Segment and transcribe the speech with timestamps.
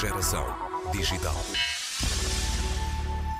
[0.00, 0.46] Geração
[0.92, 1.36] Digital.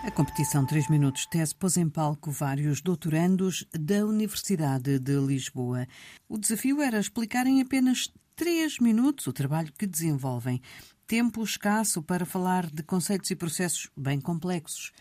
[0.04, 5.86] A competição 3 Minutos Tese pôs em palco vários doutorandos da Universidade de Lisboa.
[6.28, 10.60] O desafio era explicar em apenas 3 minutos o trabalho que desenvolvem.
[11.06, 14.92] Tempo escasso para falar de conceitos e processos bem complexos.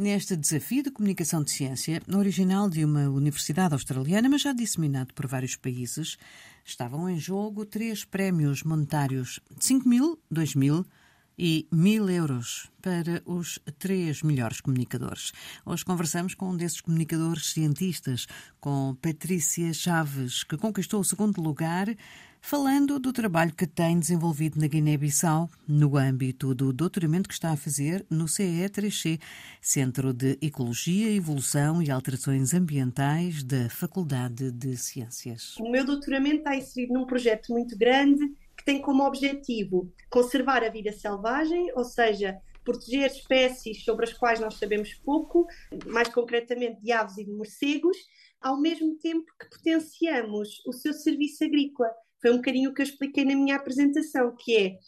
[0.00, 5.26] Neste desafio de comunicação de ciência, original de uma universidade australiana, mas já disseminado por
[5.26, 6.16] vários países,
[6.64, 10.86] estavam em jogo três prémios monetários: 5 mil, 2 mil
[11.38, 15.32] e mil euros para os três melhores comunicadores.
[15.66, 18.26] Hoje conversamos com um desses comunicadores cientistas,
[18.58, 21.94] com Patrícia Chaves, que conquistou o segundo lugar
[22.40, 27.56] falando do trabalho que tem desenvolvido na Guiné-Bissau no âmbito do doutoramento que está a
[27.56, 29.20] fazer no CE3C,
[29.60, 35.56] Centro de Ecologia, Evolução e Alterações Ambientais da Faculdade de Ciências.
[35.58, 40.70] O meu doutoramento está inserido num projeto muito grande que tem como objetivo conservar a
[40.70, 45.46] vida selvagem, ou seja, proteger espécies sobre as quais nós sabemos pouco,
[45.86, 47.96] mais concretamente de aves e de morcegos,
[48.40, 52.86] ao mesmo tempo que potenciamos o seu serviço agrícola foi um bocadinho o que eu
[52.86, 54.78] expliquei na minha apresentação, que é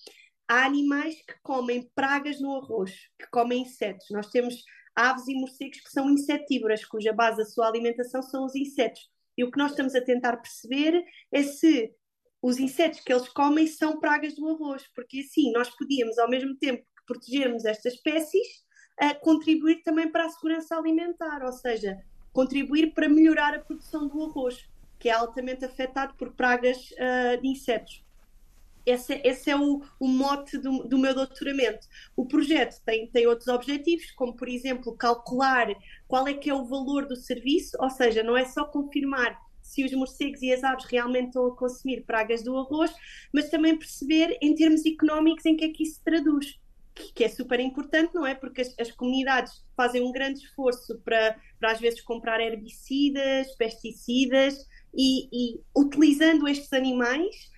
[0.49, 4.07] há animais que comem pragas no arroz, que comem insetos.
[4.11, 4.63] Nós temos
[4.95, 9.11] aves e morcegos que são insetívoras, cuja base da sua alimentação são os insetos.
[9.37, 11.03] E o que nós estamos a tentar perceber
[11.33, 11.95] é se
[12.43, 16.57] os insetos que eles comem são pragas do arroz, porque assim nós podíamos, ao mesmo
[16.57, 18.47] tempo que protegermos estas espécies,
[19.03, 21.97] uh, contribuir também para a segurança alimentar, ou seja,
[22.33, 24.69] contribuir para melhorar a produção do arroz
[25.03, 28.05] que é altamente afetado por pragas uh, de insetos.
[28.87, 31.89] Esse, esse é o, o mote do, do, meu doutoramento.
[32.15, 35.67] O projeto tem, tem outros objetivos, como, por exemplo, calcular
[36.07, 39.85] qual é que é o valor do serviço, ou seja, não é só confirmar se
[39.85, 42.93] os morcegos e as aves realmente estão a consumir pragas do arroz,
[43.33, 46.61] mas também perceber em termos económicos em que é que isso se traduz,
[46.95, 48.37] que, é super importante, não é?
[48.37, 54.67] Porque as, as, comunidades fazem um grande esforço para, para às vezes comprar herbicidas, pesticidas,
[54.95, 57.51] e, e utilizando estes animais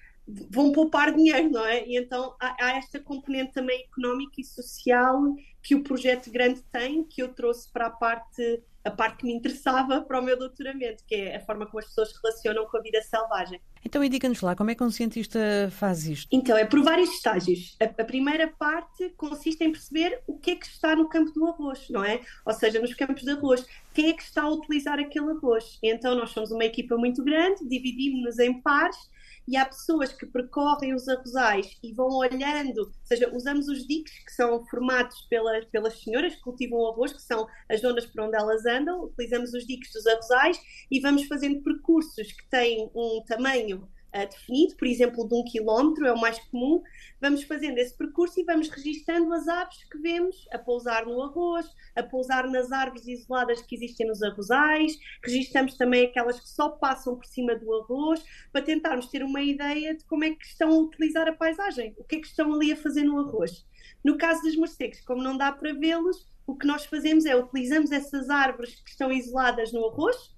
[0.50, 1.86] vão poupar dinheiro, não é?
[1.86, 5.22] E então há, há, esta componente também económica e social
[5.64, 9.32] que o projeto grande tem, que eu trouxe para a parte a parte que me
[9.32, 12.76] interessava para o meu doutoramento, que é a forma como as pessoas se relacionam com
[12.76, 13.58] a vida selvagem.
[13.82, 15.38] Então, indica-nos lá, como é que um cientista
[15.70, 16.28] faz isto?
[16.30, 17.78] Então, é por vários estágios.
[17.80, 21.46] A, a, primeira parte consiste em perceber o que é que está no campo do
[21.46, 22.20] arroz, não é?
[22.44, 23.66] Ou seja, nos campos de arroz.
[23.94, 25.78] Quem é que está a utilizar aquele arroz?
[25.82, 28.98] Então, nós somos uma equipa muito grande, dividimos-nos em pares
[29.46, 34.24] e há pessoas que percorrem os arrozais e vão olhando, ou seja, usamos os diques
[34.24, 38.36] que são formados pelas, pelas senhoras que cultivam arroz, que são as zonas por onde
[38.36, 40.60] elas andam, utilizamos os diques dos arrozais
[40.90, 46.06] e vamos fazendo percursos que têm um tamanho uh, definido, por exemplo, de um quilómetro,
[46.06, 46.82] é o mais comum,
[47.20, 51.66] vamos fazendo esse percurso e vamos registando as aves que vemos a pousar no arroz,
[51.96, 57.16] a pousar nas árvores isoladas que existem nos arrozais, registamos também aquelas que só passam
[57.16, 60.78] por cima do arroz, para tentarmos ter uma ideia de como é que estão a
[60.78, 63.66] utilizar a paisagem, o que é que estão ali a fazer no arroz.
[64.02, 67.90] No caso dos morcegos, como não dá para vê-los, o que nós fazemos é utilizamos
[67.90, 70.33] essas árvores que estão isoladas no arroz,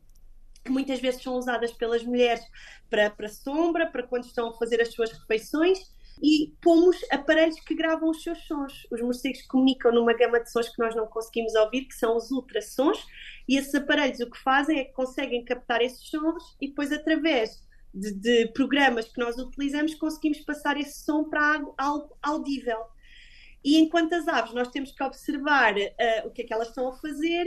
[0.77, 2.45] muitas vezes são usadas pelas mulheres
[2.91, 5.79] para, para sombra, para quando estão a fazer as suas refeições,
[6.23, 8.87] e pomos aparelhos que gravam os seus sons.
[8.91, 12.31] Os morcegos comunicam numa gama de sons que nós não conseguimos ouvir, que são os
[12.31, 13.07] ultrassons,
[13.49, 17.63] e esses aparelhos o que fazem é que conseguem captar esses sons e depois, através
[17.95, 22.81] de, de programas que nós utilizamos, conseguimos passar esse som para algo audível.
[23.65, 26.89] E enquanto as aves, nós temos que observar uh, o que é que elas estão
[26.89, 27.47] a fazer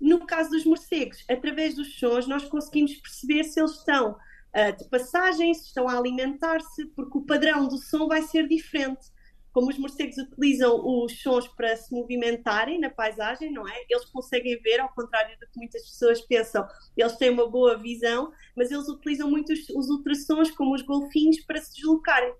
[0.00, 4.88] no caso dos morcegos, através dos sons, nós conseguimos perceber se eles estão uh, de
[4.88, 9.08] passagem, se estão a alimentar-se, porque o padrão do som vai ser diferente.
[9.52, 13.84] Como os morcegos utilizam os sons para se movimentarem na paisagem, não é?
[13.88, 16.66] Eles conseguem ver, ao contrário do que muitas pessoas pensam,
[16.96, 21.40] eles têm uma boa visão, mas eles utilizam muito os, os ultrassons, como os golfinhos,
[21.40, 22.32] para se deslocarem.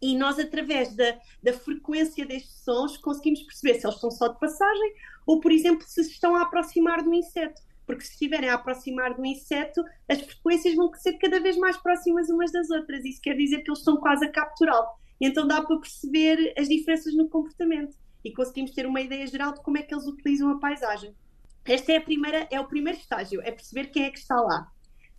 [0.00, 4.38] E nós, através da, da frequência destes sons, conseguimos perceber se eles estão só de
[4.38, 4.94] passagem
[5.26, 7.60] ou, por exemplo, se estão a aproximar do inseto.
[7.86, 12.28] Porque se estiverem a aproximar do inseto, as frequências vão ser cada vez mais próximas
[12.28, 13.04] umas das outras.
[13.04, 14.88] Isso quer dizer que eles estão quase a capturá-lo.
[15.20, 19.62] Então dá para perceber as diferenças no comportamento e conseguimos ter uma ideia geral de
[19.62, 21.14] como é que eles utilizam a paisagem.
[21.64, 24.70] Esta é, a primeira, é o primeiro estágio, é perceber quem é que está lá.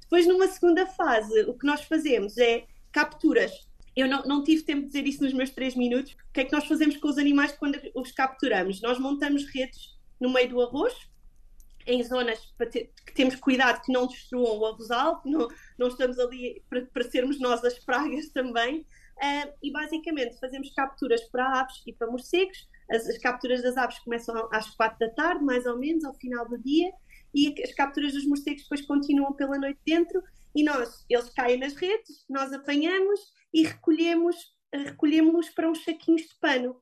[0.01, 3.51] Depois, numa segunda fase, o que nós fazemos é capturas.
[3.97, 6.13] Eu não, não tive tempo de dizer isso nos meus três minutos.
[6.13, 8.79] O que é que nós fazemos com os animais quando os capturamos?
[8.79, 10.94] Nós montamos redes no meio do arroz,
[11.88, 12.39] em zonas
[12.71, 15.47] ter, que temos cuidado que não destruam o arrozal, não,
[15.79, 18.85] não estamos ali para, para sermos nós as pragas também,
[19.17, 22.67] Uh, e basicamente fazemos capturas para aves e para morcegos.
[22.89, 26.47] As, as, capturas das aves começam às quatro da tarde, mais ou menos, ao final
[26.47, 26.91] do dia,
[27.33, 30.21] e as capturas dos morcegos depois continuam pela noite dentro.
[30.55, 33.19] E nós, eles caem nas redes, nós apanhamos
[33.57, 34.36] e recolhemos,
[34.71, 36.80] recolhemos para uns saquinhos de pano.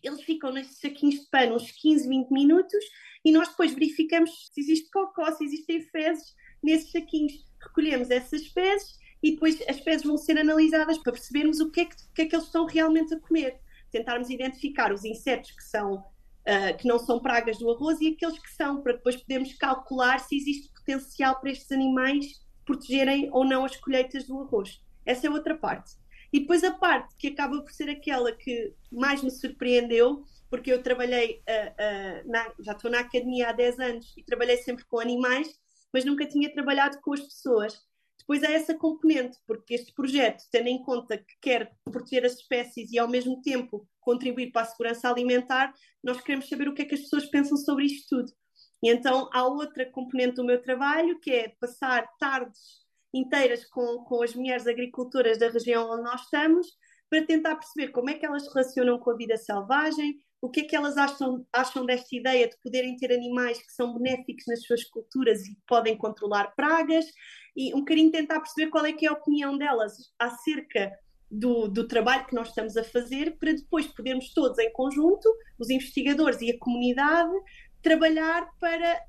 [0.00, 2.84] Eles ficam nesses saquinhos de pano uns 15, 20 minutos
[3.24, 6.32] e nós depois verificamos se existe cocó, se existem fezes
[6.62, 7.32] nesses saquinhos.
[7.60, 11.84] Recolhemos essas fezes e depois as fezes vão ser analisadas para percebermos o que é
[11.86, 13.58] que, que, é que eles estão realmente a comer.
[13.90, 18.38] Tentarmos identificar os insetos que são uh, que não são pragas do arroz e aqueles
[18.38, 23.64] que são, para depois podermos calcular se existe potencial para estes animais protegerem ou não
[23.64, 24.85] as colheitas do arroz.
[25.06, 25.92] Essa é outra parte.
[26.32, 30.82] E depois a parte que acaba por ser aquela que mais me surpreendeu, porque eu
[30.82, 34.98] trabalhei, uh, uh, na, já estou na academia há 10 anos e trabalhei sempre com
[34.98, 35.48] animais,
[35.92, 37.80] mas nunca tinha trabalhado com as pessoas.
[38.18, 42.90] Depois há essa componente, porque este projeto, tendo em conta que quer proteger as espécies
[42.90, 46.84] e ao mesmo tempo contribuir para a segurança alimentar, nós queremos saber o que é
[46.84, 48.32] que as pessoas pensam sobre isto tudo.
[48.82, 54.22] E então há outra componente do meu trabalho, que é passar tardes inteiras com, com
[54.22, 56.66] as mulheres agricultoras da região onde nós estamos,
[57.08, 60.60] para tentar perceber como é que elas se relacionam com a vida selvagem, o que
[60.60, 64.62] é que elas acham, acham desta ideia de poderem ter animais que são benéficos nas
[64.62, 67.06] suas culturas e podem controlar pragas,
[67.56, 70.92] e um bocadinho tentar perceber qual é que é a opinião delas acerca
[71.30, 75.28] do, do, trabalho que nós estamos a fazer, para depois podermos todos em conjunto,
[75.58, 77.32] os investigadores e a comunidade,
[77.82, 79.00] trabalhar para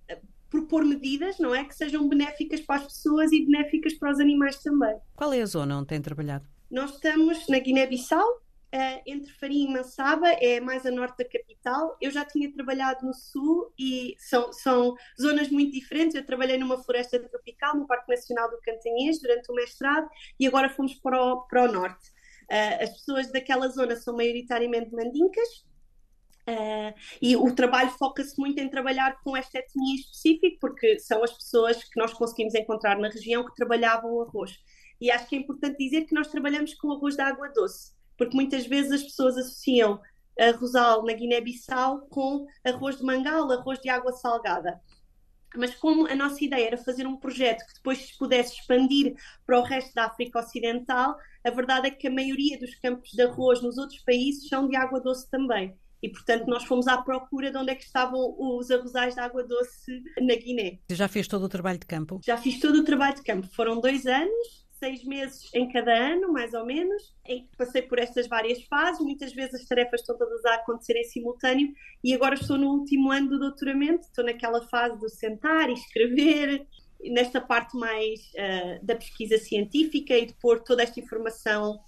[0.49, 1.63] propor medidas, não é?
[1.65, 4.95] Que sejam benéficas para as pessoas e benéficas para os animais também.
[5.15, 6.45] Qual é a zona onde tem trabalhado?
[6.69, 11.97] Nós estamos na Guiné-Bissau, uh, entre Farim e Mansaba, é mais a norte da capital.
[12.01, 16.15] Eu já tinha trabalhado no sul e são, são zonas muito diferentes.
[16.15, 20.07] Eu trabalhei numa floresta tropical, no Parque Nacional do Cantanhês, durante o mestrado,
[20.39, 22.09] e agora fomos para o, para o norte.
[22.51, 25.65] Uh, as pessoas daquela zona são maioritariamente mandincas,
[26.49, 31.33] Uh, e o trabalho foca-se muito em trabalhar com esta etnia específica, porque são as
[31.33, 34.57] pessoas que nós conseguimos encontrar na região que trabalhavam o arroz.
[34.99, 38.35] E acho que é importante dizer que nós trabalhamos com arroz de água doce porque
[38.35, 40.01] muitas vezes as pessoas associam
[40.39, 44.81] arrozal na Guiné-Bissau com arroz de mangal, arroz de água salgada.
[45.55, 49.15] Mas como a nossa ideia era fazer um projeto que depois se pudesse expandir
[49.45, 53.21] para o resto da África Ocidental, a verdade é que a maioria dos campos de
[53.21, 55.75] arroz nos outros países são de água doce também.
[56.01, 59.43] E, portanto, nós fomos à procura de onde é que estavam os arrozais de água
[59.43, 60.79] doce na Guiné.
[60.91, 62.19] Já fez todo o trabalho de campo?
[62.23, 63.47] Já fiz todo o trabalho de campo.
[63.47, 67.99] Foram dois anos seis meses em cada ano, mais ou menos, em que passei por
[67.99, 69.01] estas várias fases.
[69.01, 71.73] Muitas vezes as tarefas estão todas a acontecer em simultâneo
[72.03, 76.65] e agora estou no último ano do doutoramento, estou naquela fase do sentar e escrever,
[76.99, 81.79] nesta parte mais uh, da pesquisa científica e de pôr toda esta informação,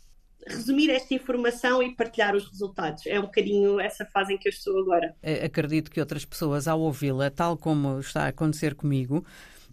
[0.47, 3.05] resumir esta informação e partilhar os resultados.
[3.05, 5.15] É um bocadinho essa fase em que eu estou agora.
[5.43, 9.25] Acredito que outras pessoas, ao ouvi-la, tal como está a acontecer comigo,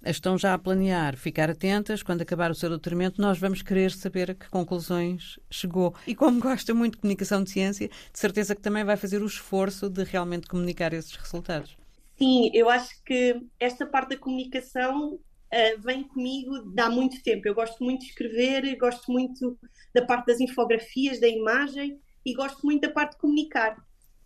[0.05, 2.03] estão já a planear ficar atentas.
[2.03, 5.95] Quando acabar o seu doutoramento, nós vamos querer saber a que conclusões chegou.
[6.07, 9.27] E como gosta muito de comunicação de ciência, de certeza que também vai fazer o
[9.27, 11.77] esforço de realmente comunicar esses resultados.
[12.19, 15.19] Sim, eu acho que esta parte da comunicação
[15.53, 17.47] uh, vem comigo há muito tempo.
[17.47, 19.59] Eu gosto muito de escrever, gosto muito
[19.95, 23.77] da parte das infografias, da imagem e gosto muito da parte de comunicar.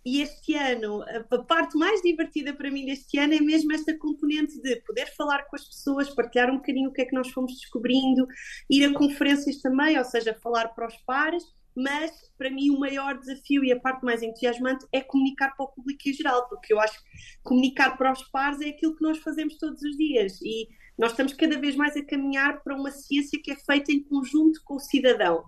[0.04, 4.58] E este ano, a parte mais divertida para mim deste ano é mesmo esta componente
[4.62, 7.52] de poder falar com as pessoas, partilhar um bocadinho o que é que nós fomos
[7.52, 8.26] descobrindo,
[8.70, 11.44] ir a conferências também, ou seja, falar para os pares,
[11.76, 15.68] mas para mim o maior desafio e a parte mais entusiasmante é comunicar para o
[15.68, 17.10] público em geral, porque eu acho que
[17.42, 20.66] comunicar para os pares é aquilo que nós fazemos todos os dias e
[21.00, 24.60] nós estamos cada vez mais a caminhar para uma ciência que é feita em conjunto
[24.62, 25.44] com o cidadão.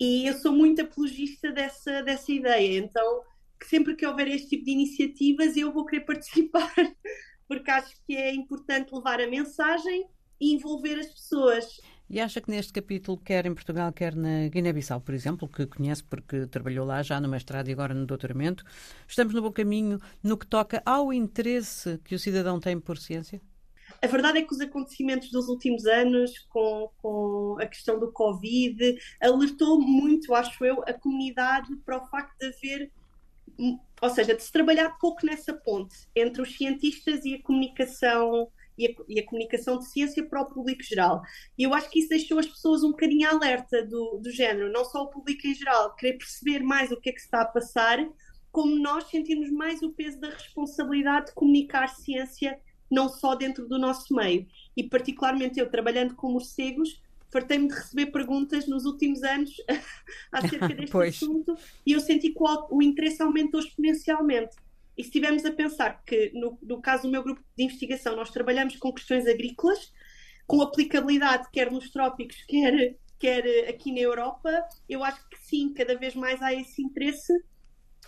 [0.00, 3.20] E eu sou muito apologista dessa, dessa ideia, então
[3.60, 6.72] que sempre que houver este tipo de iniciativas eu vou querer participar,
[7.46, 10.06] porque acho que é importante levar a mensagem
[10.40, 11.78] e envolver as pessoas.
[12.08, 16.02] E acha que neste capítulo, quer em Portugal, quer na Guiné-Bissau, por exemplo, que conhece
[16.02, 18.64] porque trabalhou lá já no mestrado e agora no doutoramento,
[19.06, 23.42] estamos no bom caminho no que toca ao interesse que o cidadão tem por ciência?
[24.02, 28.98] A verdade é que os acontecimentos dos últimos anos, com, com a questão do Covid,
[29.20, 32.90] alertou muito, acho eu, a comunidade para o facto de haver
[34.00, 38.86] ou seja, de se trabalhar pouco nessa ponte entre os cientistas e a comunicação e
[38.86, 41.20] a, e a, comunicação de ciência para o público geral.
[41.58, 44.84] E eu acho que isso deixou as pessoas um bocadinho alerta do, do género, não
[44.84, 47.98] só o público em geral, querer perceber mais o que é que está a passar,
[48.50, 52.58] como nós sentimos mais o peso da responsabilidade de comunicar ciência
[52.90, 54.46] não só dentro do nosso meio.
[54.76, 59.50] E particularmente eu, trabalhando com morcegos, fartei-me de receber perguntas nos últimos anos
[60.32, 61.56] acerca deste assunto
[61.86, 64.56] e eu senti que o, o interesse aumentou exponencialmente.
[64.98, 68.30] E se estivermos a pensar que, no, no caso do meu grupo de investigação, nós
[68.30, 69.92] trabalhamos com questões agrícolas,
[70.46, 74.50] com aplicabilidade quer nos trópicos, quer, quer aqui na Europa,
[74.88, 77.32] eu acho que sim, cada vez mais há esse interesse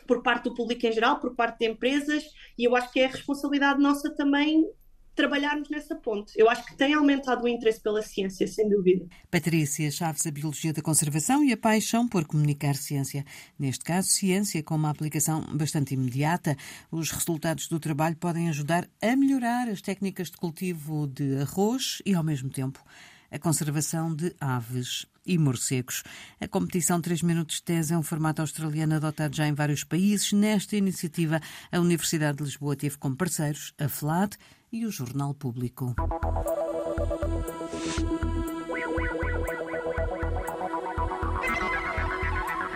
[0.06, 2.25] por parte do público em geral, por parte de empresas,
[2.59, 4.66] e eu acho que é responsabilidade nossa também
[5.14, 6.32] trabalharmos nessa ponte.
[6.37, 9.06] Eu acho que tem aumentado o interesse pela ciência, sem dúvida.
[9.30, 13.25] Patrícia Chaves, a Biologia da Conservação e a paixão por comunicar ciência.
[13.59, 16.56] Neste caso, ciência com uma aplicação bastante imediata.
[16.90, 22.14] Os resultados do trabalho podem ajudar a melhorar as técnicas de cultivo de arroz e,
[22.14, 22.82] ao mesmo tempo,
[23.30, 26.02] a conservação de aves e morcegos.
[26.41, 30.33] A competição 3 Minutos de Tese é um formato australiano adotado já em vários países.
[30.33, 34.37] Nesta iniciativa, a Universidade de Lisboa teve como parceiros a FLAD
[34.73, 35.95] e o Jornal Público.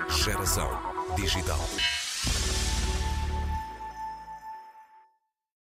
[0.09, 0.69] Geração
[1.17, 1.96] Digital.